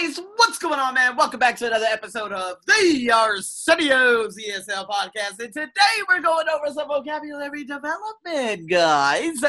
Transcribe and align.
guys, 0.00 0.20
what's 0.36 0.58
going 0.58 0.78
on, 0.78 0.94
man? 0.94 1.16
Welcome 1.16 1.40
back 1.40 1.56
to 1.56 1.66
another 1.66 1.86
episode 1.86 2.32
of 2.32 2.56
the 2.66 3.10
Arsenio's 3.12 4.36
ESL 4.36 4.88
podcast. 4.88 5.42
And 5.42 5.52
today 5.52 5.70
we're 6.08 6.20
going 6.20 6.46
over 6.48 6.72
some 6.72 6.88
vocabulary 6.88 7.64
development, 7.64 8.68
guys. 8.68 9.42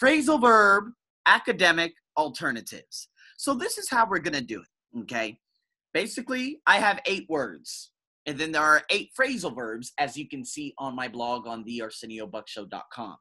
Phrasal 0.00 0.40
verb, 0.40 0.92
academic 1.26 1.94
alternatives. 2.16 3.08
So, 3.36 3.54
this 3.54 3.76
is 3.76 3.90
how 3.90 4.06
we're 4.08 4.20
going 4.20 4.34
to 4.34 4.40
do 4.44 4.60
it, 4.62 5.00
okay? 5.00 5.38
Basically, 5.92 6.60
I 6.66 6.78
have 6.78 7.00
eight 7.06 7.26
words, 7.28 7.90
and 8.26 8.38
then 8.38 8.52
there 8.52 8.62
are 8.62 8.82
eight 8.90 9.10
phrasal 9.18 9.54
verbs, 9.54 9.92
as 9.98 10.16
you 10.16 10.28
can 10.28 10.44
see 10.44 10.74
on 10.78 10.96
my 10.96 11.08
blog 11.08 11.46
on 11.46 11.64
thearseniobuckshow.com. 11.64 13.16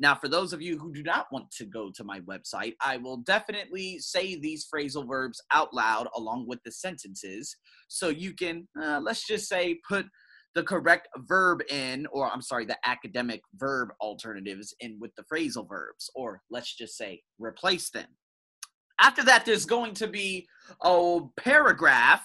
Now, 0.00 0.14
for 0.14 0.28
those 0.28 0.52
of 0.52 0.62
you 0.62 0.78
who 0.78 0.92
do 0.92 1.02
not 1.02 1.26
want 1.32 1.50
to 1.52 1.64
go 1.64 1.90
to 1.94 2.04
my 2.04 2.20
website, 2.20 2.74
I 2.80 2.98
will 2.98 3.18
definitely 3.18 3.98
say 3.98 4.36
these 4.36 4.66
phrasal 4.72 5.08
verbs 5.08 5.42
out 5.52 5.74
loud 5.74 6.06
along 6.14 6.46
with 6.46 6.62
the 6.64 6.70
sentences. 6.70 7.56
So 7.88 8.08
you 8.08 8.32
can, 8.34 8.68
uh, 8.80 9.00
let's 9.02 9.26
just 9.26 9.48
say, 9.48 9.80
put 9.88 10.06
the 10.54 10.62
correct 10.62 11.08
verb 11.16 11.62
in, 11.68 12.06
or 12.12 12.30
I'm 12.30 12.42
sorry, 12.42 12.64
the 12.64 12.78
academic 12.84 13.42
verb 13.56 13.90
alternatives 14.00 14.74
in 14.80 14.98
with 15.00 15.10
the 15.16 15.24
phrasal 15.24 15.68
verbs, 15.68 16.10
or 16.14 16.42
let's 16.50 16.74
just 16.76 16.96
say 16.96 17.22
replace 17.38 17.90
them. 17.90 18.08
After 19.00 19.24
that, 19.24 19.44
there's 19.44 19.66
going 19.66 19.94
to 19.94 20.08
be 20.08 20.46
a 20.82 21.20
paragraph, 21.36 22.22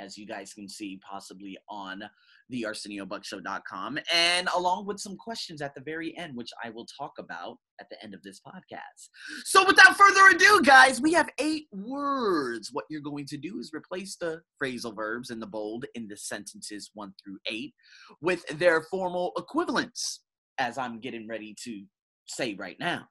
as 0.00 0.16
you 0.16 0.26
guys 0.26 0.52
can 0.54 0.68
see 0.68 0.98
possibly 1.08 1.56
on 1.68 2.02
the 2.48 2.66
arseniobuckshow.com, 2.68 3.98
and 4.12 4.48
along 4.56 4.86
with 4.86 4.98
some 4.98 5.16
questions 5.16 5.62
at 5.62 5.74
the 5.74 5.80
very 5.80 6.16
end, 6.18 6.36
which 6.36 6.50
I 6.64 6.70
will 6.70 6.86
talk 6.98 7.12
about 7.18 7.58
at 7.80 7.88
the 7.90 8.02
end 8.02 8.14
of 8.14 8.22
this 8.22 8.40
podcast. 8.40 9.08
So, 9.44 9.64
without 9.66 9.96
further 9.96 10.34
ado, 10.34 10.60
guys, 10.64 11.00
we 11.00 11.12
have 11.12 11.28
eight 11.38 11.66
words. 11.72 12.70
What 12.72 12.86
you're 12.90 13.00
going 13.00 13.26
to 13.26 13.36
do 13.36 13.58
is 13.60 13.70
replace 13.72 14.16
the 14.16 14.40
phrasal 14.60 14.94
verbs 14.94 15.30
in 15.30 15.38
the 15.38 15.46
bold 15.46 15.84
in 15.94 16.08
the 16.08 16.16
sentences 16.16 16.90
one 16.94 17.12
through 17.22 17.38
eight 17.46 17.74
with 18.20 18.46
their 18.58 18.82
formal 18.82 19.32
equivalents, 19.36 20.22
as 20.58 20.78
I'm 20.78 21.00
getting 21.00 21.28
ready 21.28 21.54
to 21.64 21.84
say 22.26 22.54
right 22.58 22.76
now. 22.80 23.06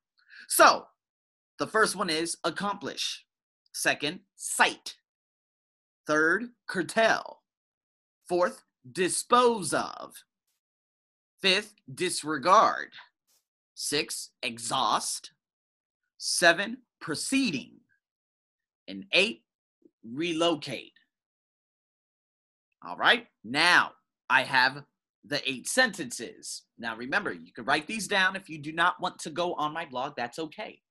So, 0.48 0.86
the 1.60 1.68
first 1.68 1.96
one 1.96 2.10
is 2.10 2.38
accomplish. 2.44 3.26
Second, 3.74 4.22
cite. 4.36 4.96
Third, 6.10 6.46
curtail. 6.68 7.44
Fourth, 8.28 8.64
dispose 8.92 9.76
of. 9.76 10.16
Fifth, 11.40 11.76
disregard. 11.94 12.94
Six, 13.76 14.32
exhaust. 14.42 15.34
Seven, 16.18 16.78
proceeding. 17.00 17.74
And 18.88 19.06
eight, 19.14 19.44
relocate. 20.04 20.94
All 22.84 22.98
right, 22.98 23.28
now 23.44 23.92
I 24.32 24.42
have 24.42 24.84
the 25.24 25.48
eight 25.48 25.68
sentences. 25.68 26.64
Now 26.80 26.96
remember, 26.96 27.32
you 27.32 27.54
can 27.54 27.66
write 27.66 27.86
these 27.86 28.08
down 28.08 28.36
if 28.36 28.50
you 28.50 28.58
do 28.58 28.72
not 28.72 29.00
want 29.00 29.20
to 29.20 29.30
go 29.30 29.54
on 29.54 29.74
my 29.74 29.86
blog, 29.86 30.14
that's 30.18 30.40
okay. 30.40 30.82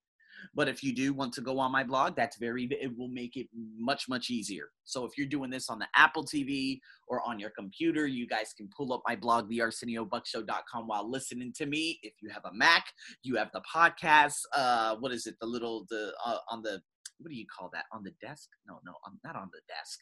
But 0.54 0.68
if 0.68 0.82
you 0.82 0.94
do 0.94 1.12
want 1.12 1.32
to 1.34 1.40
go 1.40 1.58
on 1.58 1.72
my 1.72 1.84
blog, 1.84 2.16
that's 2.16 2.36
very, 2.36 2.68
it 2.70 2.96
will 2.96 3.08
make 3.08 3.36
it 3.36 3.48
much, 3.78 4.08
much 4.08 4.30
easier. 4.30 4.66
So 4.84 5.04
if 5.04 5.12
you're 5.16 5.26
doing 5.26 5.50
this 5.50 5.68
on 5.68 5.78
the 5.78 5.86
Apple 5.96 6.24
TV 6.24 6.80
or 7.06 7.22
on 7.26 7.38
your 7.38 7.50
computer, 7.50 8.06
you 8.06 8.26
guys 8.26 8.54
can 8.56 8.68
pull 8.76 8.92
up 8.92 9.02
my 9.06 9.16
blog, 9.16 9.50
thearseniobuckshow.com, 9.50 10.86
while 10.86 11.10
listening 11.10 11.52
to 11.56 11.66
me. 11.66 11.98
If 12.02 12.14
you 12.22 12.30
have 12.30 12.44
a 12.44 12.54
Mac, 12.54 12.86
you 13.22 13.36
have 13.36 13.50
the 13.52 13.62
podcast. 13.74 14.38
Uh, 14.54 14.96
what 14.96 15.12
is 15.12 15.26
it? 15.26 15.36
The 15.40 15.46
little, 15.46 15.86
the, 15.90 16.12
uh, 16.24 16.38
on 16.50 16.62
the, 16.62 16.80
what 17.18 17.30
do 17.30 17.36
you 17.36 17.46
call 17.46 17.70
that? 17.72 17.84
On 17.92 18.02
the 18.02 18.12
desk? 18.20 18.48
No, 18.66 18.78
no, 18.84 18.92
I'm 19.06 19.18
not 19.24 19.36
on 19.36 19.50
the 19.52 19.60
desk 19.68 20.00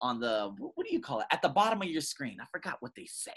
on 0.00 0.20
the 0.20 0.50
what 0.58 0.86
do 0.86 0.92
you 0.92 1.00
call 1.00 1.20
it? 1.20 1.26
At 1.32 1.42
the 1.42 1.48
bottom 1.48 1.82
of 1.82 1.88
your 1.88 2.00
screen. 2.00 2.38
I 2.40 2.46
forgot 2.52 2.76
what 2.80 2.92
they 2.96 3.06
say. 3.06 3.32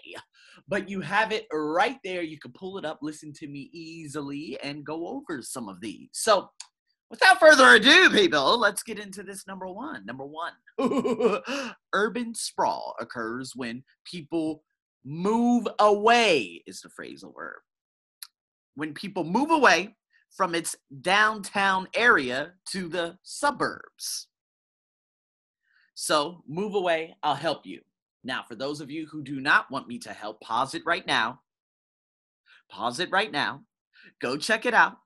But 0.67 0.89
you 0.89 1.01
have 1.01 1.31
it 1.31 1.47
right 1.51 1.97
there. 2.03 2.21
You 2.21 2.39
can 2.39 2.51
pull 2.51 2.77
it 2.77 2.85
up 2.85 2.99
listen 3.01 3.33
to 3.33 3.47
me 3.47 3.69
easily 3.73 4.57
and 4.63 4.85
go 4.85 5.07
over 5.07 5.41
some 5.41 5.69
of 5.69 5.79
these. 5.81 6.09
So 6.13 6.49
without 7.09 7.39
further 7.39 7.75
ado 7.75 8.09
people 8.09 8.59
let's 8.59 8.83
get 8.83 8.99
into 8.99 9.23
this 9.23 9.47
number 9.47 9.67
one. 9.67 10.05
Number 10.05 10.25
one 10.25 10.53
urban 11.93 12.33
sprawl 12.35 12.95
occurs 12.99 13.53
when 13.55 13.83
people 14.05 14.63
move 15.05 15.67
away 15.79 16.63
is 16.67 16.81
the 16.81 16.89
phrasal 16.89 17.33
verb. 17.33 17.61
When 18.75 18.93
people 18.93 19.23
move 19.23 19.51
away 19.51 19.95
from 20.35 20.53
its 20.53 20.75
downtown 21.01 21.87
area 21.95 22.51
to 22.71 22.89
the 22.89 23.17
suburbs 23.23 24.27
so 25.99 26.43
move 26.47 26.75
away, 26.75 27.15
I'll 27.23 27.33
help 27.33 27.65
you. 27.65 27.81
Now, 28.23 28.43
for 28.47 28.53
those 28.53 28.81
of 28.81 28.91
you 28.91 29.07
who 29.07 29.23
do 29.23 29.41
not 29.41 29.71
want 29.71 29.87
me 29.87 29.97
to 29.99 30.13
help, 30.13 30.39
pause 30.41 30.75
it 30.75 30.83
right 30.85 31.05
now. 31.07 31.39
Pause 32.69 32.99
it 32.99 33.11
right 33.11 33.31
now. 33.31 33.63
Go 34.21 34.37
check 34.37 34.67
it 34.67 34.75
out. 34.75 34.97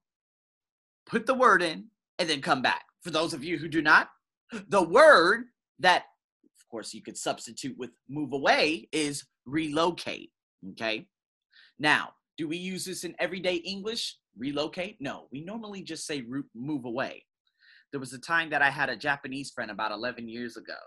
Put 1.05 1.25
the 1.25 1.33
word 1.33 1.63
in 1.63 1.85
and 2.19 2.29
then 2.29 2.41
come 2.41 2.61
back. 2.61 2.83
For 3.03 3.09
those 3.09 3.33
of 3.33 3.41
you 3.41 3.57
who 3.57 3.69
do 3.69 3.81
not, 3.81 4.09
the 4.67 4.83
word 4.83 5.45
that, 5.79 6.03
of 6.43 6.67
course, 6.69 6.93
you 6.93 7.01
could 7.01 7.17
substitute 7.17 7.77
with 7.77 7.91
move 8.09 8.33
away 8.33 8.89
is 8.91 9.23
relocate. 9.45 10.33
Okay. 10.71 11.07
Now, 11.79 12.15
do 12.37 12.49
we 12.49 12.57
use 12.57 12.83
this 12.83 13.05
in 13.05 13.15
everyday 13.17 13.55
English? 13.55 14.17
Relocate? 14.37 14.97
No, 14.99 15.29
we 15.31 15.39
normally 15.39 15.83
just 15.83 16.05
say 16.05 16.21
move 16.53 16.83
away 16.83 17.23
there 17.91 17.99
was 17.99 18.13
a 18.13 18.19
time 18.19 18.49
that 18.49 18.61
I 18.61 18.69
had 18.69 18.89
a 18.89 18.95
Japanese 18.95 19.51
friend 19.51 19.71
about 19.71 19.91
11 19.91 20.27
years 20.27 20.57
ago. 20.57 20.77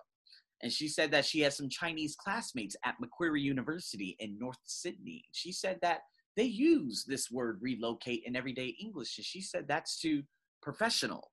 And 0.63 0.73
she 0.73 0.89
said 0.89 1.11
that 1.11 1.25
she 1.25 1.41
has 1.41 1.57
some 1.57 1.69
Chinese 1.69 2.17
classmates 2.17 2.77
at 2.85 2.99
Macquarie 3.01 3.43
University 3.43 4.17
in 4.19 4.39
North 4.39 4.59
Sydney. 4.65 5.25
She 5.33 5.53
said 5.53 5.79
that 5.83 6.01
they 6.37 6.45
use 6.45 7.05
this 7.07 7.31
word 7.31 7.59
relocate 7.61 8.23
in 8.25 8.35
everyday 8.35 8.75
English. 8.81 9.19
And 9.19 9.25
she 9.25 9.43
said 9.43 9.67
that's 9.69 10.01
too 10.01 10.23
professional. 10.63 11.31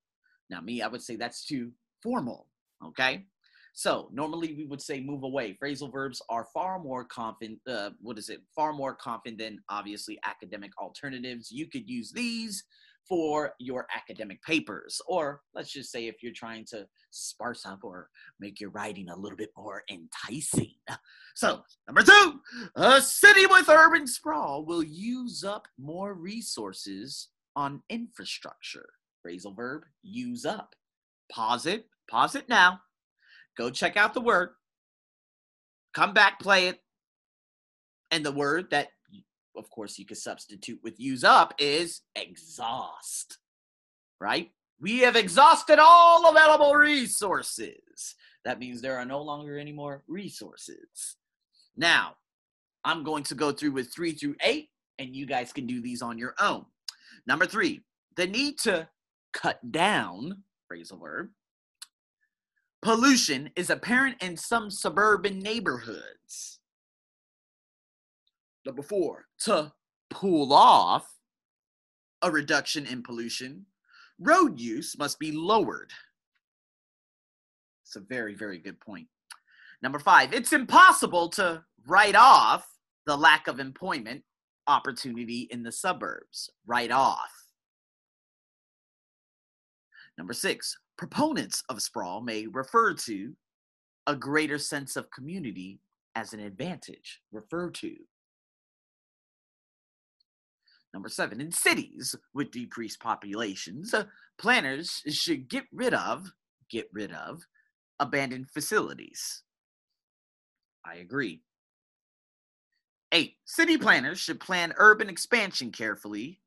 Now, 0.49 0.59
me, 0.59 0.81
I 0.81 0.87
would 0.87 1.01
say 1.01 1.15
that's 1.15 1.45
too 1.45 1.71
formal. 2.03 2.47
Okay. 2.85 3.25
So 3.73 4.09
normally 4.11 4.53
we 4.53 4.65
would 4.65 4.81
say 4.81 4.99
move 4.99 5.23
away. 5.23 5.57
Phrasal 5.63 5.91
verbs 5.91 6.21
are 6.29 6.47
far 6.53 6.77
more 6.77 7.05
confident. 7.05 7.59
Uh, 7.65 7.91
what 8.01 8.17
is 8.17 8.27
it? 8.27 8.41
Far 8.53 8.73
more 8.73 8.93
confident 8.93 9.39
than 9.39 9.59
obviously 9.69 10.19
academic 10.25 10.71
alternatives. 10.77 11.51
You 11.51 11.67
could 11.67 11.89
use 11.89 12.11
these 12.11 12.63
for 13.07 13.53
your 13.59 13.87
academic 13.95 14.41
papers. 14.43 15.01
Or 15.07 15.41
let's 15.53 15.71
just 15.71 15.91
say 15.91 16.07
if 16.07 16.23
you're 16.23 16.33
trying 16.33 16.65
to 16.71 16.85
sparse 17.09 17.65
up 17.65 17.79
or 17.83 18.09
make 18.39 18.59
your 18.59 18.69
writing 18.69 19.09
a 19.09 19.15
little 19.15 19.37
bit 19.37 19.51
more 19.57 19.83
enticing. 19.91 20.73
So, 21.33 21.61
number 21.87 22.03
two, 22.03 22.41
a 22.75 23.01
city 23.01 23.45
with 23.45 23.69
urban 23.69 24.05
sprawl 24.05 24.65
will 24.65 24.83
use 24.83 25.45
up 25.45 25.65
more 25.79 26.13
resources 26.13 27.29
on 27.55 27.81
infrastructure. 27.89 28.89
Phrasal 29.25 29.55
verb, 29.55 29.83
use 30.03 30.45
up. 30.45 30.75
Pause 31.31 31.65
it, 31.67 31.85
pause 32.09 32.35
it 32.35 32.49
now. 32.49 32.81
Go 33.57 33.69
check 33.69 33.95
out 33.95 34.13
the 34.13 34.21
word. 34.21 34.49
Come 35.93 36.13
back, 36.13 36.39
play 36.39 36.67
it. 36.67 36.79
And 38.11 38.25
the 38.25 38.31
word 38.33 38.69
that 38.71 38.89
of 39.55 39.69
course, 39.69 39.97
you 39.99 40.05
could 40.05 40.17
substitute 40.17 40.79
with 40.83 40.99
use 40.99 41.23
up 41.23 41.53
is 41.59 42.01
exhaust, 42.15 43.37
right? 44.19 44.51
We 44.79 44.99
have 44.99 45.15
exhausted 45.15 45.79
all 45.79 46.29
available 46.29 46.73
resources. 46.75 48.15
That 48.45 48.59
means 48.59 48.81
there 48.81 48.97
are 48.97 49.05
no 49.05 49.21
longer 49.21 49.57
any 49.57 49.71
more 49.71 50.03
resources. 50.07 51.17
Now, 51.77 52.15
I'm 52.83 53.03
going 53.03 53.23
to 53.25 53.35
go 53.35 53.51
through 53.51 53.71
with 53.71 53.93
three 53.93 54.13
through 54.13 54.35
eight, 54.41 54.69
and 54.97 55.15
you 55.15 55.25
guys 55.25 55.53
can 55.53 55.67
do 55.67 55.81
these 55.81 56.01
on 56.01 56.17
your 56.17 56.33
own. 56.39 56.65
Number 57.27 57.45
three, 57.45 57.81
the 58.15 58.25
need 58.25 58.57
to 58.59 58.87
cut 59.33 59.71
down, 59.71 60.43
phrasal 60.71 60.99
verb, 60.99 61.29
pollution 62.81 63.51
is 63.55 63.69
apparent 63.69 64.21
in 64.23 64.35
some 64.35 64.71
suburban 64.71 65.39
neighborhoods. 65.39 66.60
Number 68.65 68.83
four, 68.83 69.25
to 69.45 69.71
pull 70.09 70.53
off 70.53 71.07
a 72.21 72.29
reduction 72.29 72.85
in 72.85 73.01
pollution, 73.01 73.65
road 74.19 74.59
use 74.59 74.95
must 74.97 75.17
be 75.19 75.31
lowered. 75.31 75.91
It's 77.83 77.95
a 77.95 78.01
very, 78.01 78.35
very 78.35 78.59
good 78.59 78.79
point. 78.79 79.07
Number 79.81 79.99
five, 79.99 80.33
it's 80.33 80.53
impossible 80.53 81.29
to 81.29 81.63
write 81.87 82.15
off 82.15 82.67
the 83.07 83.17
lack 83.17 83.47
of 83.47 83.59
employment 83.59 84.23
opportunity 84.67 85.47
in 85.51 85.63
the 85.63 85.71
suburbs. 85.71 86.51
Write 86.67 86.91
off. 86.91 87.31
Number 90.17 90.33
six, 90.33 90.77
proponents 90.97 91.63
of 91.67 91.81
sprawl 91.81 92.21
may 92.21 92.45
refer 92.45 92.93
to 92.93 93.35
a 94.05 94.15
greater 94.15 94.59
sense 94.59 94.95
of 94.95 95.09
community 95.09 95.79
as 96.15 96.33
an 96.33 96.39
advantage. 96.39 97.21
Refer 97.31 97.71
to. 97.71 97.95
Number 100.93 101.09
seven, 101.09 101.39
in 101.39 101.51
cities 101.51 102.15
with 102.33 102.51
decreased 102.51 102.99
populations, 102.99 103.93
uh, 103.93 104.05
planners 104.37 105.01
should 105.09 105.47
get 105.47 105.63
rid 105.71 105.93
of, 105.93 106.31
get 106.69 106.87
rid 106.91 107.13
of, 107.13 107.45
abandoned 107.99 108.49
facilities. 108.49 109.43
I 110.85 110.95
agree. 110.95 111.41
Eight, 113.13 113.35
city 113.45 113.77
planners 113.77 114.19
should 114.19 114.39
plan 114.39 114.73
urban 114.77 115.09
expansion 115.09 115.71
carefully 115.71 116.39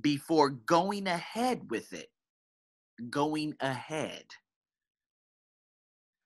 before 0.00 0.50
going 0.50 1.06
ahead 1.06 1.70
with 1.70 1.92
it. 1.92 2.10
Going 3.10 3.54
ahead. 3.60 4.24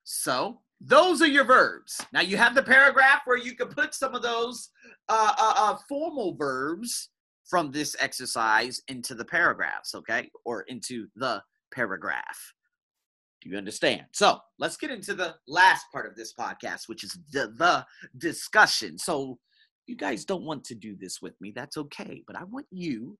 So, 0.04 0.60
those 0.80 1.20
are 1.22 1.26
your 1.26 1.44
verbs. 1.44 2.00
Now, 2.12 2.20
you 2.20 2.36
have 2.36 2.54
the 2.54 2.62
paragraph 2.62 3.22
where 3.24 3.38
you 3.38 3.54
can 3.54 3.68
put 3.68 3.94
some 3.94 4.14
of 4.14 4.22
those 4.22 4.70
uh, 5.08 5.34
uh, 5.36 5.54
uh, 5.56 5.76
formal 5.88 6.34
verbs 6.34 7.10
from 7.44 7.70
this 7.70 7.96
exercise 7.98 8.80
into 8.88 9.14
the 9.14 9.24
paragraphs, 9.24 9.94
okay? 9.94 10.30
Or 10.44 10.62
into 10.62 11.08
the 11.16 11.42
paragraph. 11.74 12.54
Do 13.40 13.50
you 13.50 13.56
understand? 13.56 14.02
So 14.12 14.38
let's 14.58 14.76
get 14.76 14.90
into 14.90 15.14
the 15.14 15.36
last 15.46 15.86
part 15.92 16.06
of 16.06 16.16
this 16.16 16.34
podcast, 16.34 16.88
which 16.88 17.04
is 17.04 17.18
the, 17.32 17.52
the 17.56 17.86
discussion. 18.18 18.98
So 18.98 19.38
you 19.86 19.96
guys 19.96 20.24
don't 20.24 20.44
want 20.44 20.64
to 20.64 20.74
do 20.74 20.96
this 20.96 21.22
with 21.22 21.40
me. 21.40 21.52
That's 21.54 21.76
okay. 21.76 22.22
But 22.26 22.36
I 22.36 22.44
want 22.44 22.66
you 22.70 23.16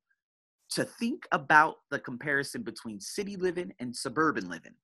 to 0.70 0.84
think 0.84 1.24
about 1.32 1.76
the 1.90 1.98
comparison 1.98 2.62
between 2.62 3.00
city 3.00 3.36
living 3.36 3.72
and 3.80 3.96
suburban 3.96 4.48
living. 4.48 4.74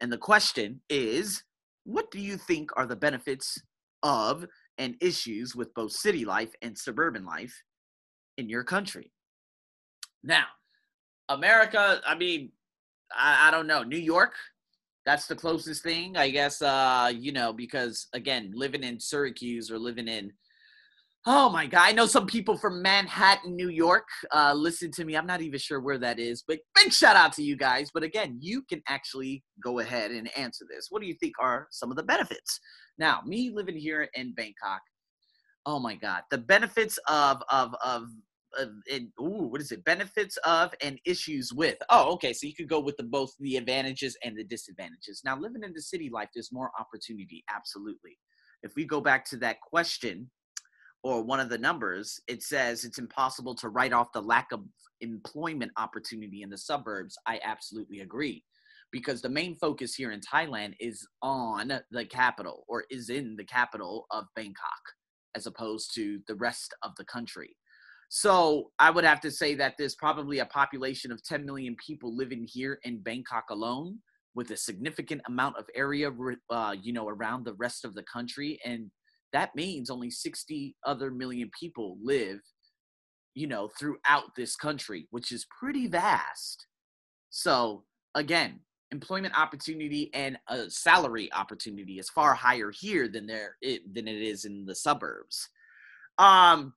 And 0.00 0.12
the 0.12 0.18
question 0.18 0.80
is 0.88 1.42
what 1.90 2.10
do 2.10 2.20
you 2.20 2.36
think 2.36 2.70
are 2.76 2.86
the 2.86 2.96
benefits 2.96 3.60
of 4.02 4.46
and 4.78 4.94
issues 5.00 5.56
with 5.56 5.74
both 5.74 5.92
city 5.92 6.24
life 6.24 6.52
and 6.62 6.78
suburban 6.78 7.24
life 7.24 7.62
in 8.38 8.48
your 8.48 8.62
country? 8.62 9.12
Now, 10.22 10.44
America, 11.28 12.00
I 12.06 12.14
mean, 12.14 12.52
I, 13.12 13.48
I 13.48 13.50
don't 13.50 13.66
know. 13.66 13.82
New 13.82 13.98
York, 13.98 14.34
that's 15.04 15.26
the 15.26 15.34
closest 15.34 15.82
thing, 15.82 16.16
I 16.16 16.30
guess. 16.30 16.62
Uh, 16.62 17.12
you 17.12 17.32
know, 17.32 17.52
because 17.52 18.06
again, 18.12 18.52
living 18.54 18.84
in 18.84 19.00
Syracuse 19.00 19.70
or 19.70 19.78
living 19.78 20.06
in 20.06 20.32
Oh 21.26 21.50
my 21.50 21.66
God. 21.66 21.82
I 21.82 21.92
know 21.92 22.06
some 22.06 22.26
people 22.26 22.56
from 22.56 22.80
Manhattan, 22.80 23.54
New 23.54 23.68
York, 23.68 24.08
uh, 24.32 24.54
listen 24.56 24.90
to 24.92 25.04
me. 25.04 25.16
I'm 25.16 25.26
not 25.26 25.42
even 25.42 25.58
sure 25.58 25.78
where 25.78 25.98
that 25.98 26.18
is, 26.18 26.42
but 26.48 26.60
big 26.74 26.92
shout 26.94 27.14
out 27.14 27.34
to 27.34 27.42
you 27.42 27.56
guys. 27.58 27.90
But 27.92 28.04
again, 28.04 28.38
you 28.40 28.62
can 28.62 28.80
actually 28.88 29.44
go 29.62 29.80
ahead 29.80 30.12
and 30.12 30.30
answer 30.34 30.64
this. 30.70 30.86
What 30.88 31.02
do 31.02 31.08
you 31.08 31.14
think 31.14 31.34
are 31.38 31.66
some 31.70 31.90
of 31.90 31.98
the 31.98 32.02
benefits? 32.02 32.58
Now, 32.98 33.20
me 33.26 33.50
living 33.54 33.76
here 33.76 34.08
in 34.14 34.32
Bangkok, 34.32 34.80
oh 35.66 35.78
my 35.78 35.94
God, 35.94 36.22
the 36.30 36.38
benefits 36.38 36.98
of, 37.06 37.42
of, 37.50 37.74
of, 37.84 38.04
and, 38.90 39.08
ooh, 39.20 39.46
what 39.50 39.60
is 39.60 39.72
it? 39.72 39.84
Benefits 39.84 40.38
of 40.38 40.72
and 40.82 40.98
issues 41.04 41.52
with. 41.52 41.76
Oh, 41.90 42.14
okay. 42.14 42.32
So 42.32 42.46
you 42.46 42.54
could 42.54 42.68
go 42.68 42.80
with 42.80 42.96
the 42.96 43.04
both 43.04 43.30
the 43.38 43.56
advantages 43.58 44.16
and 44.24 44.38
the 44.38 44.44
disadvantages. 44.44 45.20
Now, 45.22 45.38
living 45.38 45.64
in 45.64 45.74
the 45.74 45.82
city 45.82 46.08
life, 46.10 46.30
there's 46.34 46.50
more 46.50 46.70
opportunity. 46.80 47.44
Absolutely. 47.54 48.18
If 48.62 48.72
we 48.74 48.86
go 48.86 49.02
back 49.02 49.26
to 49.26 49.36
that 49.36 49.60
question, 49.60 50.30
or 51.02 51.22
one 51.22 51.40
of 51.40 51.48
the 51.48 51.58
numbers, 51.58 52.20
it 52.28 52.42
says 52.42 52.84
it's 52.84 52.98
impossible 52.98 53.54
to 53.56 53.68
write 53.68 53.92
off 53.92 54.12
the 54.12 54.20
lack 54.20 54.52
of 54.52 54.60
employment 55.00 55.72
opportunity 55.76 56.42
in 56.42 56.50
the 56.50 56.58
suburbs. 56.58 57.16
I 57.26 57.40
absolutely 57.42 58.00
agree. 58.00 58.44
Because 58.92 59.22
the 59.22 59.28
main 59.28 59.54
focus 59.54 59.94
here 59.94 60.10
in 60.10 60.20
Thailand 60.20 60.74
is 60.80 61.06
on 61.22 61.72
the 61.90 62.04
capital 62.04 62.64
or 62.68 62.84
is 62.90 63.08
in 63.08 63.36
the 63.36 63.44
capital 63.44 64.06
of 64.10 64.24
Bangkok 64.34 64.82
as 65.36 65.46
opposed 65.46 65.94
to 65.94 66.20
the 66.26 66.34
rest 66.34 66.74
of 66.82 66.92
the 66.96 67.04
country. 67.04 67.56
So 68.08 68.72
I 68.80 68.90
would 68.90 69.04
have 69.04 69.20
to 69.20 69.30
say 69.30 69.54
that 69.54 69.74
there's 69.78 69.94
probably 69.94 70.40
a 70.40 70.46
population 70.46 71.12
of 71.12 71.22
10 71.22 71.46
million 71.46 71.76
people 71.84 72.14
living 72.14 72.44
here 72.50 72.80
in 72.82 73.00
Bangkok 73.00 73.44
alone 73.50 74.00
with 74.34 74.50
a 74.50 74.56
significant 74.56 75.22
amount 75.28 75.56
of 75.56 75.66
area, 75.76 76.10
uh, 76.50 76.74
you 76.80 76.92
know, 76.92 77.08
around 77.08 77.44
the 77.44 77.54
rest 77.54 77.84
of 77.84 77.94
the 77.94 78.02
country. 78.02 78.58
And 78.64 78.90
that 79.32 79.54
means 79.54 79.90
only 79.90 80.10
60 80.10 80.76
other 80.84 81.10
million 81.10 81.50
people 81.58 81.96
live 82.02 82.40
you 83.34 83.46
know 83.46 83.68
throughout 83.78 84.34
this 84.36 84.56
country 84.56 85.06
which 85.10 85.32
is 85.32 85.46
pretty 85.58 85.86
vast. 85.86 86.66
So 87.30 87.84
again 88.14 88.60
employment 88.90 89.38
opportunity 89.38 90.10
and 90.14 90.36
a 90.48 90.68
salary 90.68 91.32
opportunity 91.32 91.98
is 91.98 92.10
far 92.10 92.34
higher 92.34 92.72
here 92.72 93.06
than 93.06 93.26
there 93.26 93.56
it, 93.62 93.94
than 93.94 94.08
it 94.08 94.20
is 94.20 94.44
in 94.44 94.64
the 94.66 94.74
suburbs. 94.74 95.48
Um 96.18 96.74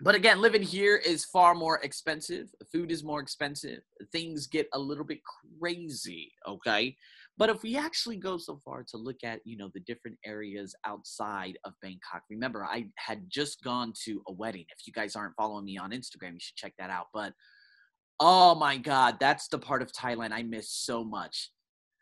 but 0.00 0.14
again 0.14 0.40
living 0.40 0.62
here 0.62 0.96
is 0.96 1.24
far 1.24 1.54
more 1.54 1.80
expensive. 1.82 2.48
Food 2.72 2.90
is 2.90 3.04
more 3.04 3.20
expensive. 3.20 3.80
Things 4.12 4.46
get 4.46 4.68
a 4.72 4.78
little 4.78 5.04
bit 5.04 5.20
crazy 5.60 6.32
okay 6.46 6.96
but 7.38 7.48
if 7.48 7.62
we 7.62 7.76
actually 7.76 8.16
go 8.16 8.36
so 8.36 8.60
far 8.64 8.84
to 8.88 8.96
look 8.96 9.18
at, 9.22 9.40
you 9.44 9.56
know, 9.56 9.70
the 9.72 9.80
different 9.80 10.18
areas 10.26 10.74
outside 10.84 11.56
of 11.64 11.72
Bangkok, 11.80 12.22
remember 12.28 12.64
I 12.64 12.86
had 12.96 13.30
just 13.30 13.62
gone 13.62 13.92
to 14.04 14.20
a 14.26 14.32
wedding. 14.32 14.64
If 14.76 14.86
you 14.86 14.92
guys 14.92 15.14
aren't 15.14 15.36
following 15.36 15.64
me 15.64 15.78
on 15.78 15.92
Instagram, 15.92 16.32
you 16.32 16.40
should 16.40 16.56
check 16.56 16.74
that 16.80 16.90
out. 16.90 17.06
But 17.14 17.32
oh 18.18 18.56
my 18.56 18.76
God, 18.76 19.18
that's 19.20 19.46
the 19.46 19.58
part 19.58 19.82
of 19.82 19.92
Thailand 19.92 20.32
I 20.32 20.42
miss 20.42 20.70
so 20.72 21.04
much. 21.04 21.50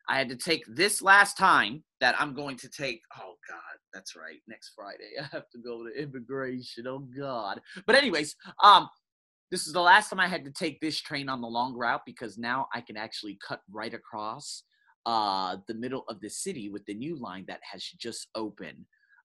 I 0.09 0.17
had 0.17 0.31
to 0.31 0.37
take 0.37 0.65
this 0.69 1.03
last 1.03 1.37
time 1.37 1.85
that 2.01 2.19
I'm 2.19 2.33
going 2.33 2.57
to 2.59 2.71
take. 2.71 3.03
Oh 3.19 3.35
God, 3.47 3.79
that's 3.93 4.17
right. 4.17 4.41
Next 4.49 4.73
Friday, 4.75 5.11
I 5.21 5.25
have 5.33 5.51
to 5.51 5.59
go 5.59 5.85
to 5.85 6.03
immigration. 6.03 6.87
Oh 6.87 7.01
God. 7.01 7.61
But 7.87 7.97
anyways, 7.97 8.35
um, 8.63 8.89
this 9.51 9.67
is 9.67 9.75
the 9.75 9.83
last 9.83 10.09
time 10.09 10.21
I 10.21 10.29
had 10.29 10.47
to 10.47 10.51
take 10.51 10.81
this 10.81 10.99
train 10.99 11.29
on 11.29 11.43
the 11.43 11.47
long 11.47 11.75
route 11.77 12.03
because 12.07 12.39
now 12.39 12.69
I 12.73 12.81
can 12.81 12.97
actually 12.97 13.39
cut 13.47 13.61
right 13.71 13.93
across 13.93 14.63
uh, 15.07 15.57
the 15.69 15.75
middle 15.75 16.05
of 16.09 16.21
the 16.21 16.29
city 16.29 16.69
with 16.69 16.85
the 16.87 16.95
new 16.95 17.17
line 17.17 17.45
that 17.49 17.61
has 17.71 17.83
just 17.83 18.29
opened. 18.35 18.85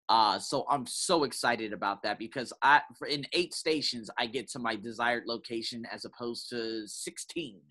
Uh, 0.10 0.40
so 0.40 0.66
I'm 0.70 0.86
so 0.86 1.24
excited 1.24 1.72
about 1.72 2.04
that 2.04 2.20
because 2.20 2.52
I, 2.62 2.82
in 3.10 3.26
eight 3.34 3.54
stations, 3.54 4.10
I 4.18 4.26
get 4.26 4.50
to 4.50 4.60
my 4.60 4.76
desired 4.76 5.24
location 5.26 5.86
as 5.92 6.04
opposed 6.04 6.50
to 6.50 6.88
16. 6.88 7.62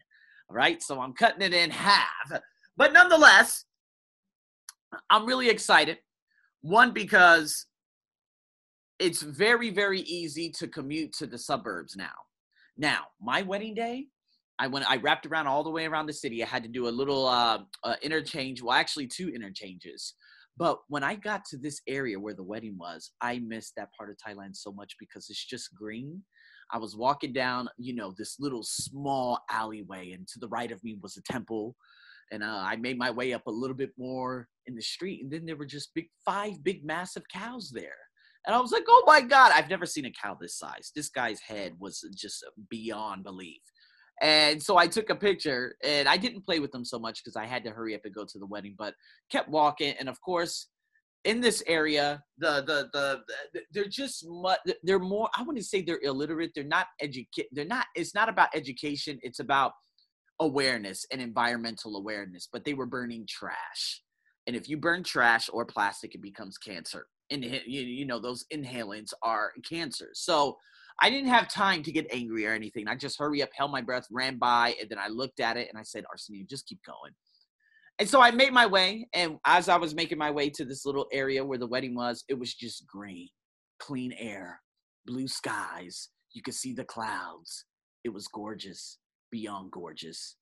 Right. 0.50 0.82
So 0.82 1.00
I'm 1.00 1.12
cutting 1.12 1.42
it 1.42 1.52
in 1.52 1.70
half. 1.70 2.40
But 2.76 2.92
nonetheless, 2.92 3.66
I'm 5.10 5.26
really 5.26 5.50
excited. 5.50 5.98
One, 6.62 6.92
because 6.92 7.66
it's 8.98 9.22
very, 9.22 9.70
very 9.70 10.00
easy 10.00 10.50
to 10.50 10.68
commute 10.68 11.12
to 11.14 11.26
the 11.26 11.38
suburbs 11.38 11.96
now. 11.96 12.14
Now, 12.76 13.06
my 13.20 13.42
wedding 13.42 13.74
day, 13.74 14.06
I 14.58 14.66
went, 14.66 14.90
I 14.90 14.96
wrapped 14.96 15.26
around 15.26 15.46
all 15.46 15.62
the 15.62 15.70
way 15.70 15.86
around 15.86 16.06
the 16.06 16.12
city. 16.12 16.42
I 16.42 16.46
had 16.46 16.62
to 16.64 16.68
do 16.68 16.88
a 16.88 16.90
little 16.90 17.26
uh, 17.26 17.60
uh, 17.84 17.94
interchange, 18.02 18.62
well, 18.62 18.76
actually 18.76 19.06
two 19.06 19.28
interchanges. 19.28 20.14
But 20.56 20.80
when 20.88 21.04
I 21.04 21.14
got 21.14 21.44
to 21.46 21.56
this 21.56 21.80
area 21.86 22.18
where 22.18 22.34
the 22.34 22.42
wedding 22.42 22.76
was, 22.76 23.12
I 23.20 23.38
missed 23.38 23.74
that 23.76 23.92
part 23.96 24.10
of 24.10 24.16
Thailand 24.16 24.56
so 24.56 24.72
much 24.72 24.96
because 24.98 25.30
it's 25.30 25.44
just 25.44 25.74
green. 25.74 26.22
I 26.72 26.78
was 26.78 26.96
walking 26.96 27.32
down, 27.32 27.68
you 27.78 27.94
know, 27.94 28.12
this 28.18 28.40
little 28.40 28.64
small 28.64 29.38
alleyway, 29.50 30.12
and 30.12 30.26
to 30.28 30.40
the 30.40 30.48
right 30.48 30.72
of 30.72 30.82
me 30.82 30.98
was 31.00 31.16
a 31.16 31.32
temple. 31.32 31.76
And 32.32 32.42
uh, 32.42 32.62
I 32.66 32.76
made 32.76 32.98
my 32.98 33.10
way 33.10 33.32
up 33.32 33.46
a 33.46 33.50
little 33.50 33.76
bit 33.76 33.92
more 33.96 34.48
in 34.66 34.74
the 34.74 34.82
street, 34.82 35.22
and 35.22 35.30
then 35.30 35.46
there 35.46 35.56
were 35.56 35.64
just 35.64 35.94
big, 35.94 36.08
five 36.24 36.62
big, 36.64 36.84
massive 36.84 37.22
cows 37.32 37.70
there. 37.72 37.96
And 38.46 38.54
I 38.54 38.60
was 38.60 38.72
like, 38.72 38.84
oh 38.88 39.04
my 39.06 39.20
God, 39.20 39.52
I've 39.54 39.70
never 39.70 39.86
seen 39.86 40.06
a 40.06 40.10
cow 40.10 40.36
this 40.38 40.58
size. 40.58 40.90
This 40.94 41.08
guy's 41.08 41.40
head 41.40 41.74
was 41.78 42.04
just 42.14 42.44
beyond 42.68 43.24
belief. 43.24 43.60
And 44.20 44.62
so 44.62 44.76
I 44.76 44.86
took 44.86 45.10
a 45.10 45.14
picture 45.14 45.76
and 45.84 46.08
I 46.08 46.16
didn't 46.16 46.44
play 46.44 46.58
with 46.58 46.72
them 46.72 46.84
so 46.84 46.98
much 46.98 47.22
because 47.22 47.36
I 47.36 47.46
had 47.46 47.64
to 47.64 47.70
hurry 47.70 47.94
up 47.94 48.00
and 48.04 48.14
go 48.14 48.24
to 48.24 48.38
the 48.38 48.46
wedding, 48.46 48.74
but 48.76 48.94
kept 49.30 49.48
walking. 49.48 49.94
And 49.98 50.08
of 50.08 50.20
course, 50.20 50.68
in 51.24 51.40
this 51.40 51.62
area, 51.66 52.22
the 52.38 52.62
the 52.62 52.88
the, 52.92 53.20
the 53.52 53.60
they're 53.72 53.88
just 53.88 54.24
much, 54.26 54.60
they're 54.82 54.98
more. 54.98 55.28
I 55.36 55.42
wouldn't 55.42 55.64
say 55.64 55.82
they're 55.82 56.00
illiterate. 56.02 56.52
They're 56.54 56.64
not 56.64 56.86
educated. 57.00 57.50
They're 57.52 57.64
not. 57.64 57.86
It's 57.94 58.14
not 58.14 58.28
about 58.28 58.48
education. 58.54 59.18
It's 59.22 59.40
about 59.40 59.72
awareness 60.40 61.04
and 61.12 61.20
environmental 61.20 61.96
awareness. 61.96 62.48
But 62.50 62.64
they 62.64 62.74
were 62.74 62.86
burning 62.86 63.26
trash, 63.28 64.02
and 64.46 64.54
if 64.54 64.68
you 64.68 64.76
burn 64.76 65.02
trash 65.02 65.50
or 65.52 65.64
plastic, 65.64 66.14
it 66.14 66.22
becomes 66.22 66.56
cancer. 66.56 67.06
And 67.30 67.44
you, 67.44 67.82
you 67.82 68.06
know 68.06 68.20
those 68.20 68.46
inhalants 68.52 69.12
are 69.22 69.52
cancers. 69.68 70.20
So 70.20 70.56
I 71.00 71.10
didn't 71.10 71.30
have 71.30 71.48
time 71.48 71.82
to 71.84 71.92
get 71.92 72.06
angry 72.12 72.46
or 72.46 72.52
anything. 72.52 72.88
I 72.88 72.96
just 72.96 73.18
hurry 73.18 73.42
up, 73.42 73.50
held 73.54 73.70
my 73.70 73.80
breath, 73.80 74.06
ran 74.10 74.36
by, 74.36 74.74
and 74.80 74.90
then 74.90 74.98
I 74.98 75.08
looked 75.08 75.38
at 75.40 75.56
it 75.56 75.68
and 75.68 75.78
I 75.78 75.82
said, 75.82 76.04
Arsenio, 76.10 76.44
just 76.48 76.66
keep 76.66 76.80
going. 76.84 77.12
And 78.00 78.08
so 78.08 78.20
I 78.20 78.30
made 78.30 78.52
my 78.52 78.66
way. 78.66 79.08
And 79.12 79.38
as 79.44 79.68
I 79.68 79.76
was 79.76 79.94
making 79.94 80.18
my 80.18 80.30
way 80.30 80.50
to 80.50 80.64
this 80.64 80.84
little 80.84 81.06
area 81.12 81.44
where 81.44 81.58
the 81.58 81.66
wedding 81.66 81.94
was, 81.94 82.24
it 82.28 82.38
was 82.38 82.54
just 82.54 82.86
green, 82.86 83.28
clean 83.80 84.12
air, 84.18 84.60
blue 85.06 85.28
skies. 85.28 86.08
You 86.32 86.42
could 86.42 86.54
see 86.54 86.72
the 86.72 86.84
clouds. 86.84 87.64
It 88.04 88.10
was 88.10 88.28
gorgeous, 88.28 88.98
beyond 89.30 89.72
gorgeous. 89.72 90.36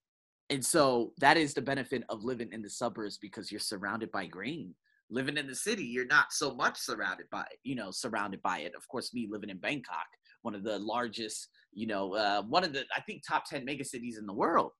And 0.50 0.64
so 0.64 1.12
that 1.18 1.36
is 1.36 1.54
the 1.54 1.62
benefit 1.62 2.04
of 2.08 2.22
living 2.22 2.50
in 2.52 2.62
the 2.62 2.70
suburbs 2.70 3.18
because 3.18 3.50
you're 3.50 3.58
surrounded 3.58 4.12
by 4.12 4.26
green. 4.26 4.74
Living 5.10 5.36
in 5.36 5.46
the 5.46 5.54
city, 5.54 5.84
you're 5.84 6.06
not 6.06 6.32
so 6.32 6.54
much 6.54 6.78
surrounded 6.78 7.26
by 7.30 7.44
you 7.62 7.74
know, 7.74 7.90
surrounded 7.90 8.42
by 8.42 8.60
it. 8.60 8.72
Of 8.76 8.86
course, 8.88 9.14
me 9.14 9.28
living 9.30 9.50
in 9.50 9.58
Bangkok, 9.58 10.06
one 10.46 10.54
of 10.54 10.62
the 10.62 10.78
largest, 10.78 11.48
you 11.72 11.88
know, 11.88 12.14
uh, 12.14 12.40
one 12.42 12.62
of 12.62 12.72
the, 12.72 12.84
I 12.96 13.00
think, 13.00 13.22
top 13.26 13.44
10 13.50 13.66
megacities 13.66 14.16
in 14.16 14.26
the 14.26 14.32
world. 14.32 14.70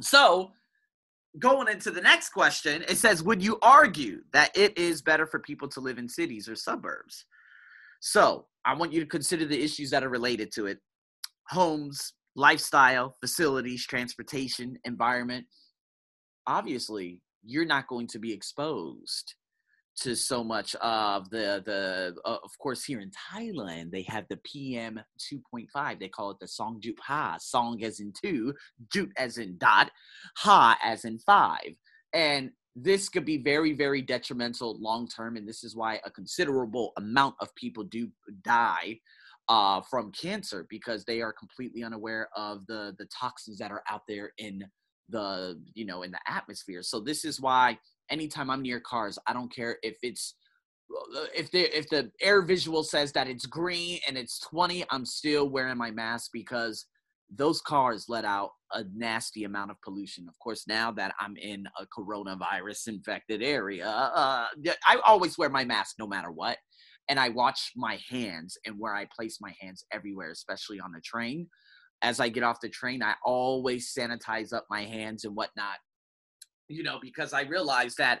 So 0.00 0.52
going 1.40 1.66
into 1.66 1.90
the 1.90 2.00
next 2.00 2.30
question, 2.30 2.84
it 2.88 2.96
says, 2.96 3.24
Would 3.24 3.42
you 3.42 3.58
argue 3.60 4.20
that 4.32 4.56
it 4.56 4.78
is 4.78 5.02
better 5.02 5.26
for 5.26 5.40
people 5.40 5.66
to 5.70 5.80
live 5.80 5.98
in 5.98 6.08
cities 6.08 6.48
or 6.48 6.54
suburbs? 6.54 7.26
So 8.00 8.46
I 8.64 8.74
want 8.74 8.92
you 8.92 9.00
to 9.00 9.06
consider 9.06 9.44
the 9.44 9.60
issues 9.60 9.90
that 9.90 10.04
are 10.04 10.08
related 10.08 10.52
to 10.52 10.66
it 10.66 10.78
homes, 11.48 12.12
lifestyle, 12.36 13.16
facilities, 13.20 13.84
transportation, 13.84 14.78
environment. 14.84 15.44
Obviously, 16.46 17.20
you're 17.42 17.64
not 17.64 17.88
going 17.88 18.06
to 18.06 18.20
be 18.20 18.32
exposed 18.32 19.34
to 20.02 20.14
so 20.14 20.44
much 20.44 20.74
of 20.76 21.28
the 21.30 21.62
the 21.64 22.14
uh, 22.24 22.38
of 22.42 22.58
course 22.58 22.84
here 22.84 23.00
in 23.00 23.10
Thailand 23.10 23.90
they 23.90 24.02
have 24.02 24.26
the 24.28 24.38
PM 24.38 25.00
2.5 25.18 25.98
they 25.98 26.08
call 26.08 26.30
it 26.30 26.38
the 26.40 26.48
Song 26.48 26.80
Jut 26.80 26.94
Ha 27.00 27.36
Song 27.40 27.82
as 27.82 28.00
in 28.00 28.12
two 28.12 28.54
Jut 28.92 29.08
as 29.16 29.38
in 29.38 29.58
dot 29.58 29.90
Ha 30.38 30.78
as 30.82 31.04
in 31.04 31.18
five. 31.18 31.74
And 32.12 32.50
this 32.76 33.08
could 33.08 33.24
be 33.24 33.38
very 33.38 33.72
very 33.72 34.02
detrimental 34.02 34.78
long 34.80 35.08
term 35.08 35.36
and 35.36 35.48
this 35.48 35.64
is 35.64 35.74
why 35.74 36.00
a 36.04 36.10
considerable 36.10 36.92
amount 36.96 37.34
of 37.40 37.54
people 37.54 37.84
do 37.84 38.08
die 38.42 39.00
uh, 39.48 39.80
from 39.80 40.12
cancer 40.12 40.66
because 40.68 41.04
they 41.04 41.22
are 41.22 41.32
completely 41.32 41.82
unaware 41.82 42.28
of 42.36 42.66
the 42.66 42.94
the 42.98 43.06
toxins 43.06 43.58
that 43.58 43.72
are 43.72 43.82
out 43.90 44.02
there 44.06 44.32
in 44.38 44.64
the 45.08 45.60
you 45.74 45.86
know 45.86 46.02
in 46.02 46.10
the 46.10 46.20
atmosphere. 46.28 46.82
So 46.82 47.00
this 47.00 47.24
is 47.24 47.40
why 47.40 47.78
anytime 48.10 48.50
I'm 48.50 48.62
near 48.62 48.80
cars, 48.80 49.18
I 49.26 49.32
don't 49.32 49.54
care 49.54 49.78
if 49.82 49.96
it's 50.02 50.34
uh, 50.90 51.26
if 51.34 51.50
the 51.50 51.76
if 51.76 51.88
the 51.88 52.10
air 52.20 52.42
visual 52.42 52.82
says 52.82 53.12
that 53.12 53.28
it's 53.28 53.46
green 53.46 54.00
and 54.06 54.16
it's 54.16 54.38
20, 54.40 54.84
I'm 54.90 55.04
still 55.04 55.48
wearing 55.48 55.78
my 55.78 55.90
mask 55.90 56.30
because 56.32 56.86
those 57.30 57.60
cars 57.60 58.06
let 58.08 58.24
out 58.24 58.50
a 58.72 58.84
nasty 58.94 59.44
amount 59.44 59.70
of 59.70 59.80
pollution. 59.82 60.26
Of 60.28 60.38
course, 60.38 60.64
now 60.66 60.90
that 60.92 61.14
I'm 61.20 61.36
in 61.36 61.66
a 61.78 61.86
coronavirus 61.86 62.88
infected 62.88 63.42
area, 63.42 63.86
uh, 63.86 64.46
I 64.86 64.96
always 65.04 65.36
wear 65.36 65.50
my 65.50 65.64
mask 65.64 65.96
no 65.98 66.06
matter 66.06 66.30
what. 66.30 66.56
And 67.10 67.18
I 67.18 67.30
watch 67.30 67.72
my 67.74 67.98
hands 68.10 68.58
and 68.66 68.76
where 68.78 68.94
I 68.94 69.06
place 69.14 69.38
my 69.40 69.54
hands 69.60 69.84
everywhere, 69.92 70.30
especially 70.30 70.78
on 70.80 70.92
the 70.92 71.00
train. 71.00 71.48
As 72.02 72.20
I 72.20 72.28
get 72.28 72.42
off 72.42 72.60
the 72.60 72.68
train, 72.68 73.02
I 73.02 73.14
always 73.24 73.92
sanitize 73.98 74.52
up 74.52 74.66
my 74.70 74.84
hands 74.84 75.24
and 75.24 75.34
whatnot 75.34 75.76
you 76.68 76.82
know, 76.82 76.98
because 77.00 77.32
I 77.32 77.42
realized 77.42 77.98
that 77.98 78.20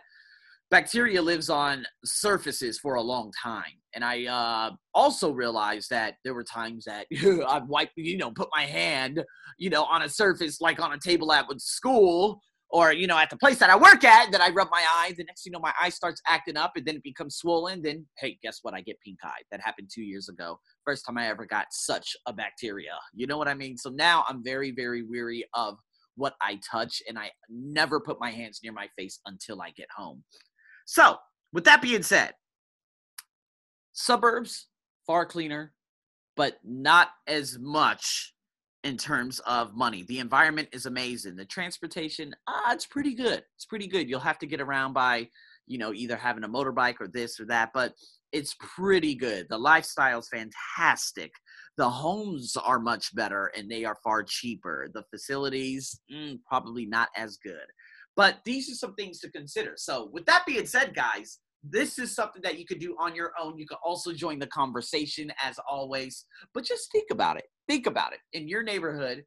bacteria 0.70 1.22
lives 1.22 1.48
on 1.48 1.86
surfaces 2.04 2.78
for 2.78 2.94
a 2.94 3.02
long 3.02 3.32
time. 3.42 3.64
And 3.94 4.04
I 4.04 4.26
uh, 4.26 4.74
also 4.94 5.30
realized 5.30 5.90
that 5.90 6.16
there 6.24 6.34
were 6.34 6.44
times 6.44 6.84
that 6.84 7.06
I'd 7.48 7.68
wipe, 7.68 7.90
you 7.96 8.18
know, 8.18 8.30
put 8.30 8.48
my 8.54 8.64
hand, 8.64 9.24
you 9.58 9.70
know, 9.70 9.84
on 9.84 10.02
a 10.02 10.08
surface 10.08 10.60
like 10.60 10.80
on 10.80 10.92
a 10.92 10.98
table 10.98 11.32
at 11.32 11.46
school 11.58 12.40
or, 12.70 12.92
you 12.92 13.06
know, 13.06 13.16
at 13.16 13.30
the 13.30 13.36
place 13.38 13.58
that 13.58 13.70
I 13.70 13.76
work 13.76 14.04
at, 14.04 14.30
that 14.30 14.42
I 14.42 14.50
rub 14.50 14.68
my 14.70 14.84
eye. 14.86 15.14
The 15.16 15.24
next 15.24 15.46
you 15.46 15.52
know, 15.52 15.58
my 15.58 15.72
eye 15.80 15.88
starts 15.88 16.20
acting 16.26 16.58
up 16.58 16.72
and 16.76 16.84
then 16.84 16.96
it 16.96 17.02
becomes 17.02 17.36
swollen. 17.36 17.80
Then, 17.80 18.06
hey, 18.18 18.38
guess 18.42 18.58
what? 18.60 18.74
I 18.74 18.82
get 18.82 19.00
pink 19.02 19.18
eye. 19.24 19.40
That 19.50 19.62
happened 19.62 19.88
two 19.92 20.02
years 20.02 20.28
ago. 20.28 20.60
First 20.84 21.06
time 21.06 21.16
I 21.16 21.28
ever 21.28 21.46
got 21.46 21.66
such 21.70 22.14
a 22.26 22.32
bacteria. 22.32 22.92
You 23.14 23.26
know 23.26 23.38
what 23.38 23.48
I 23.48 23.54
mean? 23.54 23.78
So 23.78 23.88
now 23.88 24.24
I'm 24.28 24.44
very, 24.44 24.70
very 24.70 25.02
weary 25.02 25.46
of 25.54 25.78
what 26.18 26.34
I 26.42 26.60
touch, 26.70 27.02
and 27.08 27.18
I 27.18 27.30
never 27.48 28.00
put 28.00 28.20
my 28.20 28.30
hands 28.30 28.60
near 28.62 28.72
my 28.72 28.88
face 28.98 29.20
until 29.24 29.62
I 29.62 29.70
get 29.70 29.88
home. 29.96 30.22
So, 30.84 31.16
with 31.52 31.64
that 31.64 31.80
being 31.80 32.02
said, 32.02 32.32
suburbs, 33.92 34.68
far 35.06 35.24
cleaner, 35.24 35.72
but 36.36 36.58
not 36.64 37.08
as 37.26 37.58
much 37.58 38.34
in 38.84 38.96
terms 38.96 39.40
of 39.40 39.74
money. 39.74 40.04
The 40.04 40.20
environment 40.20 40.68
is 40.72 40.86
amazing. 40.86 41.36
The 41.36 41.44
transportation, 41.44 42.34
ah, 42.46 42.72
it's 42.72 42.86
pretty 42.86 43.14
good. 43.14 43.42
It's 43.56 43.66
pretty 43.66 43.88
good. 43.88 44.08
You'll 44.08 44.20
have 44.20 44.38
to 44.38 44.46
get 44.46 44.60
around 44.60 44.92
by, 44.92 45.28
you 45.66 45.78
know, 45.78 45.92
either 45.92 46.16
having 46.16 46.44
a 46.44 46.48
motorbike 46.48 47.00
or 47.00 47.08
this 47.08 47.40
or 47.40 47.46
that, 47.46 47.70
but 47.74 47.92
it's 48.32 48.56
pretty 48.60 49.14
good. 49.14 49.46
The 49.48 49.58
lifestyle 49.58 50.18
is 50.18 50.28
fantastic. 50.28 51.32
The 51.76 51.88
homes 51.88 52.56
are 52.56 52.78
much 52.78 53.14
better 53.14 53.50
and 53.56 53.70
they 53.70 53.84
are 53.84 53.98
far 54.02 54.22
cheaper. 54.22 54.88
The 54.92 55.04
facilities, 55.10 56.00
mm, 56.12 56.38
probably 56.46 56.86
not 56.86 57.08
as 57.16 57.38
good. 57.38 57.66
But 58.16 58.38
these 58.44 58.70
are 58.70 58.74
some 58.74 58.94
things 58.94 59.20
to 59.20 59.30
consider. 59.30 59.74
So, 59.76 60.10
with 60.12 60.26
that 60.26 60.44
being 60.44 60.66
said, 60.66 60.94
guys, 60.94 61.38
this 61.62 61.98
is 61.98 62.14
something 62.14 62.42
that 62.42 62.58
you 62.58 62.66
could 62.66 62.80
do 62.80 62.96
on 62.98 63.14
your 63.14 63.32
own. 63.40 63.58
You 63.58 63.66
could 63.66 63.78
also 63.84 64.12
join 64.12 64.38
the 64.38 64.46
conversation 64.48 65.32
as 65.42 65.58
always, 65.70 66.26
but 66.54 66.64
just 66.64 66.90
think 66.90 67.10
about 67.10 67.36
it. 67.36 67.44
Think 67.68 67.86
about 67.86 68.12
it. 68.12 68.20
In 68.32 68.48
your 68.48 68.62
neighborhood, 68.62 69.24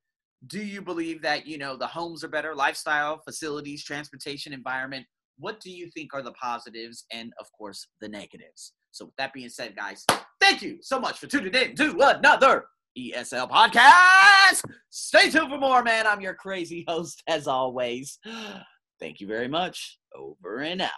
do 0.47 0.59
you 0.59 0.81
believe 0.81 1.21
that, 1.21 1.45
you 1.45 1.57
know, 1.57 1.77
the 1.77 1.87
homes 1.87 2.23
are 2.23 2.29
better, 2.29 2.55
lifestyle, 2.55 3.21
facilities, 3.23 3.83
transportation, 3.83 4.53
environment? 4.53 5.05
What 5.37 5.59
do 5.59 5.71
you 5.71 5.89
think 5.91 6.13
are 6.13 6.21
the 6.21 6.33
positives 6.33 7.05
and, 7.11 7.31
of 7.39 7.47
course, 7.57 7.87
the 7.99 8.09
negatives? 8.09 8.73
So, 8.91 9.05
with 9.05 9.15
that 9.17 9.33
being 9.33 9.49
said, 9.49 9.75
guys, 9.75 10.05
thank 10.39 10.61
you 10.61 10.79
so 10.81 10.99
much 10.99 11.19
for 11.19 11.27
tuning 11.27 11.53
in 11.53 11.75
to 11.75 11.97
another 12.01 12.65
ESL 12.97 13.49
podcast. 13.49 14.63
Stay 14.89 15.29
tuned 15.29 15.49
for 15.49 15.57
more, 15.57 15.83
man. 15.83 16.05
I'm 16.05 16.21
your 16.21 16.33
crazy 16.33 16.83
host, 16.87 17.23
as 17.27 17.47
always. 17.47 18.19
Thank 18.99 19.19
you 19.19 19.27
very 19.27 19.47
much. 19.47 19.97
Over 20.15 20.59
and 20.59 20.81
out. 20.81 20.89